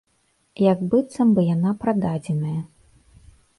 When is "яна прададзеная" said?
1.55-2.57